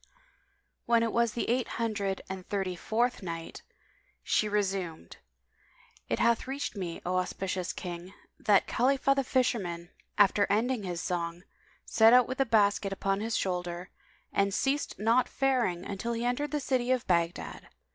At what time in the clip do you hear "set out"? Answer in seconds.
11.85-12.27